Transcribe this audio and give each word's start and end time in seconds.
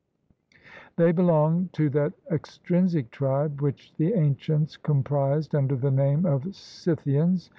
They 0.95 1.11
belonged 1.11 1.73
to 1.73 1.87
that 1.91 2.13
extensive 2.31 3.11
tribe 3.11 3.61
which 3.61 3.93
the 3.97 4.13
ancients 4.13 4.75
comprised 4.75 5.53
under 5.53 5.75
the 5.75 5.91
name 5.91 6.25
of 6.25 6.41
Scyth 6.55 7.03
ians. 7.05 7.49